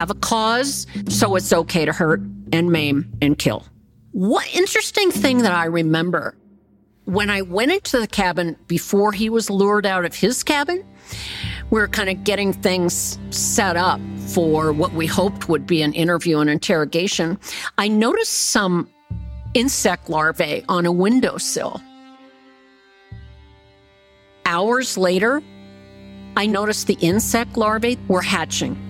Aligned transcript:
have 0.00 0.10
a 0.10 0.14
cause, 0.14 0.86
so 1.08 1.34
it's 1.34 1.52
okay 1.52 1.84
to 1.84 1.92
hurt 1.92 2.20
and 2.52 2.70
maim 2.70 3.12
and 3.20 3.36
kill. 3.36 3.66
What 4.12 4.46
interesting 4.54 5.10
thing 5.10 5.38
that 5.38 5.50
I 5.50 5.64
remember 5.64 6.36
when 7.04 7.30
I 7.30 7.42
went 7.42 7.72
into 7.72 7.98
the 7.98 8.06
cabin 8.06 8.56
before 8.68 9.10
he 9.10 9.28
was 9.28 9.50
lured 9.50 9.86
out 9.86 10.04
of 10.04 10.14
his 10.14 10.44
cabin, 10.44 10.84
we 11.70 11.80
were 11.80 11.88
kind 11.88 12.08
of 12.10 12.22
getting 12.22 12.52
things 12.52 13.18
set 13.30 13.76
up 13.76 14.00
for 14.28 14.72
what 14.72 14.92
we 14.92 15.06
hoped 15.06 15.48
would 15.48 15.66
be 15.66 15.82
an 15.82 15.92
interview 15.94 16.38
and 16.38 16.48
interrogation. 16.48 17.36
I 17.76 17.88
noticed 17.88 18.50
some 18.50 18.88
insect 19.54 20.08
larvae 20.08 20.64
on 20.68 20.86
a 20.86 20.92
windowsill. 20.92 21.82
Hours 24.46 24.96
later, 24.96 25.42
I 26.36 26.46
noticed 26.46 26.86
the 26.86 26.98
insect 27.00 27.56
larvae 27.56 27.98
were 28.06 28.22
hatching. 28.22 28.87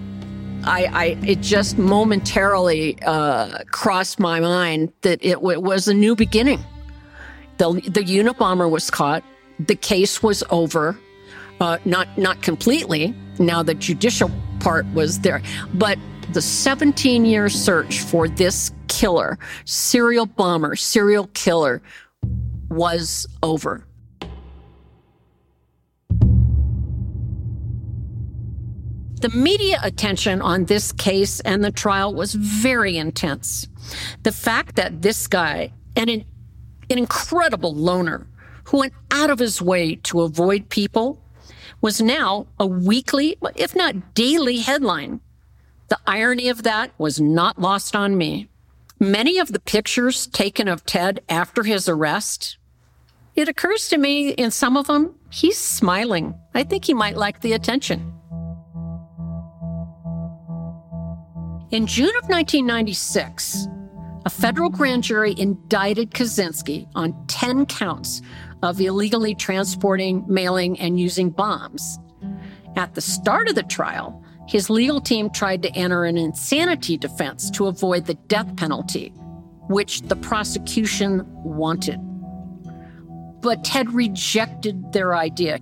I, 0.65 0.85
I 0.93 1.05
it 1.27 1.41
just 1.41 1.79
momentarily 1.79 2.99
uh, 3.03 3.65
crossed 3.71 4.19
my 4.19 4.41
mind 4.41 4.93
that 5.03 5.23
it, 5.25 5.39
it 5.39 5.63
was 5.63 5.89
a 5.89 5.95
new 5.95 6.15
beginning. 6.15 6.65
The 7.59 7.73
the 7.73 8.03
Unabomber 8.03 8.71
was 8.71 8.91
caught. 8.91 9.25
The 9.59 9.75
case 9.75 10.23
was 10.23 10.45
over. 10.51 10.99
Uh, 11.61 11.79
not 11.85 12.07
not 12.19 12.43
completely. 12.43 13.15
Now 13.39 13.63
the 13.63 13.75
judicial 13.75 14.31
part 14.61 14.87
was 14.95 15.21
there, 15.21 15.43
but 15.75 15.99
the 16.33 16.43
17 16.43 17.25
year 17.25 17.49
search 17.49 18.01
for 18.01 18.29
this 18.29 18.71
killer, 18.89 19.39
serial 19.65 20.27
bomber, 20.27 20.77
serial 20.77 21.29
killer, 21.29 21.81
was 22.69 23.27
over. 23.43 23.88
The 29.21 29.31
media 29.31 29.81
attention 29.83 30.41
on 30.41 30.67
this 30.67 30.93
case 30.93 31.41
and 31.41 31.65
the 31.65 31.73
trial 31.73 32.15
was 32.15 32.35
very 32.35 32.97
intense. 32.97 33.67
The 34.23 34.31
fact 34.31 34.77
that 34.77 35.03
this 35.03 35.27
guy, 35.27 35.73
an, 35.97 36.09
an 36.09 36.25
incredible 36.89 37.75
loner 37.75 38.29
who 38.65 38.79
went 38.79 38.93
out 39.11 39.31
of 39.31 39.41
his 39.41 39.61
way 39.61 39.97
to 39.97 40.21
avoid 40.21 40.69
people, 40.69 41.21
was 41.81 42.01
now 42.01 42.47
a 42.61 42.67
weekly, 42.67 43.37
if 43.57 43.75
not 43.75 44.15
daily 44.15 44.59
headline. 44.59 45.21
The 45.89 45.99
irony 46.07 46.49
of 46.49 46.63
that 46.63 46.93
was 46.97 47.21
not 47.21 47.61
lost 47.61 47.97
on 47.97 48.17
me. 48.17 48.49
Many 49.01 49.39
of 49.39 49.53
the 49.53 49.61
pictures 49.61 50.29
taken 50.29 50.69
of 50.69 50.87
Ted 50.87 51.21
after 51.29 51.65
his 51.65 51.89
arrest, 51.89 52.59
it 53.35 53.49
occurs 53.49 53.89
to 53.89 53.99
me 53.99 54.31
in 54.31 54.51
some 54.51 54.77
of 54.77 54.89
them, 54.89 55.15
he's 55.31 55.57
smiling. 55.57 56.35
I 56.55 56.65
think 56.65 56.85
he 56.85 56.95
might 56.95 57.17
like 57.17 57.41
the 57.41 57.53
attention. 57.53 58.18
In 61.71 61.87
June 61.87 62.17
of 62.17 62.31
1996, 62.31 63.69
a 64.25 64.31
federal 64.31 64.71
grand 64.71 65.05
jury 65.05 65.35
indicted 65.37 66.13
Kaczynski 66.13 66.89
on 66.95 67.15
10 67.27 67.67
counts 67.67 68.23
of 68.63 68.81
illegally 68.81 69.35
transporting, 69.35 70.25
mailing, 70.27 70.81
and 70.81 70.99
using 70.99 71.29
bombs. 71.29 71.99
At 72.77 72.95
the 72.95 73.03
start 73.03 73.51
of 73.51 73.55
the 73.55 73.65
trial, 73.65 74.25
his 74.49 74.71
legal 74.71 74.99
team 74.99 75.29
tried 75.29 75.61
to 75.61 75.71
enter 75.77 76.05
an 76.05 76.17
insanity 76.17 76.97
defense 76.97 77.51
to 77.51 77.67
avoid 77.67 78.07
the 78.07 78.15
death 78.15 78.57
penalty, 78.57 79.11
which 79.69 80.01
the 80.01 80.17
prosecution 80.17 81.23
wanted. 81.27 82.01
But 83.43 83.63
Ted 83.63 83.93
rejected 83.93 84.95
their 84.95 85.15
idea. 85.15 85.59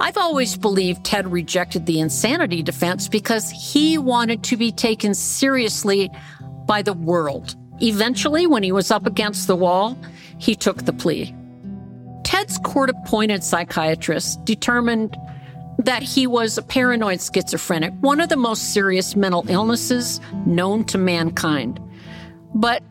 I've 0.00 0.16
always 0.16 0.56
believed 0.56 1.04
Ted 1.04 1.30
rejected 1.30 1.84
the 1.84 2.00
insanity 2.00 2.62
defense 2.62 3.06
because 3.06 3.50
he 3.50 3.98
wanted 3.98 4.42
to 4.44 4.56
be 4.56 4.72
taken 4.72 5.12
seriously 5.12 6.10
by 6.64 6.80
the 6.80 6.94
world. 6.94 7.54
Eventually, 7.82 8.46
when 8.46 8.62
he 8.62 8.72
was 8.72 8.90
up 8.90 9.06
against 9.06 9.46
the 9.46 9.56
wall, 9.56 9.98
he 10.38 10.54
took 10.54 10.86
the 10.86 10.94
plea. 10.94 11.34
Ted's 12.24 12.56
court 12.58 12.88
appointed 12.88 13.44
psychiatrist 13.44 14.42
determined 14.46 15.18
that 15.78 16.02
he 16.02 16.26
was 16.26 16.56
a 16.56 16.62
paranoid 16.62 17.20
schizophrenic, 17.20 17.92
one 18.00 18.20
of 18.20 18.30
the 18.30 18.36
most 18.36 18.72
serious 18.72 19.14
mental 19.14 19.44
illnesses 19.48 20.20
known 20.46 20.84
to 20.84 20.96
mankind. 20.96 21.78
But 22.54 22.82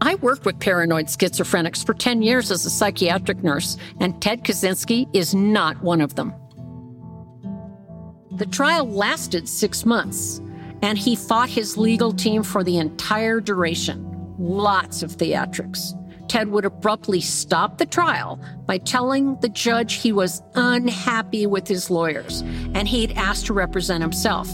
I 0.00 0.14
worked 0.16 0.46
with 0.46 0.60
paranoid 0.60 1.06
schizophrenics 1.06 1.84
for 1.84 1.92
10 1.92 2.22
years 2.22 2.50
as 2.50 2.64
a 2.64 2.70
psychiatric 2.70 3.42
nurse, 3.42 3.76
and 4.00 4.20
Ted 4.22 4.44
Kaczynski 4.44 5.08
is 5.14 5.34
not 5.34 5.82
one 5.82 6.00
of 6.00 6.14
them. 6.14 6.32
The 8.34 8.46
trial 8.46 8.88
lasted 8.88 9.48
six 9.48 9.86
months, 9.86 10.40
and 10.82 10.98
he 10.98 11.14
fought 11.14 11.48
his 11.48 11.78
legal 11.78 12.12
team 12.12 12.42
for 12.42 12.64
the 12.64 12.78
entire 12.78 13.40
duration. 13.40 14.34
Lots 14.40 15.04
of 15.04 15.12
theatrics. 15.12 15.92
Ted 16.28 16.48
would 16.48 16.64
abruptly 16.64 17.20
stop 17.20 17.78
the 17.78 17.86
trial 17.86 18.40
by 18.66 18.78
telling 18.78 19.36
the 19.36 19.48
judge 19.48 19.94
he 19.94 20.10
was 20.10 20.42
unhappy 20.56 21.46
with 21.46 21.68
his 21.68 21.90
lawyers 21.90 22.40
and 22.74 22.88
he'd 22.88 23.12
asked 23.12 23.46
to 23.46 23.52
represent 23.52 24.02
himself. 24.02 24.50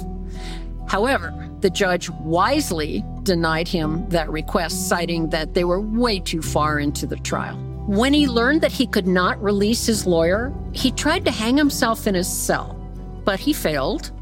However, 0.87 1.33
the 1.61 1.71
judge 1.71 2.11
wisely 2.11 3.03
denied 3.23 3.69
him 3.69 4.07
that 4.11 4.29
request, 4.29 4.91
citing 4.91 5.31
that 5.31 5.55
they 5.55 5.65
were 5.65 5.81
way 5.81 6.21
too 6.21 6.43
far 6.43 6.81
into 6.81 7.07
the 7.07 7.17
trial. 7.17 7.57
When 7.87 8.13
he 8.13 8.27
learned 8.27 8.61
that 8.61 8.73
he 8.73 8.87
could 8.87 9.07
not 9.07 9.43
release 9.43 9.87
his 9.87 10.07
lawyer, 10.07 10.53
he 10.73 10.91
tried 10.91 11.25
to 11.25 11.31
hang 11.31 11.57
himself 11.57 12.07
in 12.07 12.15
his 12.15 12.29
cell 12.29 12.80
but 13.25 13.41
he 13.41 13.53
failed. 13.53 14.13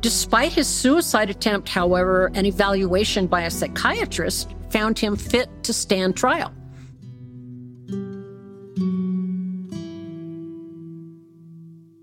Despite 0.00 0.52
his 0.52 0.66
suicide 0.66 1.28
attempt, 1.30 1.68
however, 1.68 2.30
an 2.34 2.46
evaluation 2.46 3.26
by 3.26 3.42
a 3.42 3.50
psychiatrist 3.50 4.54
found 4.70 4.98
him 4.98 5.16
fit 5.16 5.48
to 5.64 5.72
stand 5.72 6.16
trial. 6.16 6.52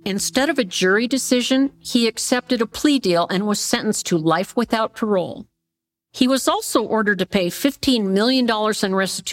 Instead 0.06 0.50
of 0.50 0.58
a 0.58 0.64
jury 0.64 1.06
decision, 1.08 1.72
he 1.80 2.08
accepted 2.08 2.62
a 2.62 2.66
plea 2.66 2.98
deal 2.98 3.28
and 3.30 3.46
was 3.46 3.60
sentenced 3.60 4.06
to 4.06 4.18
life 4.18 4.56
without 4.56 4.96
parole. 4.96 5.48
He 6.14 6.28
was 6.28 6.48
also 6.48 6.82
ordered 6.82 7.20
to 7.20 7.26
pay 7.26 7.48
$15 7.48 8.06
million 8.06 8.50
in 8.84 8.96
restitution 8.96 9.26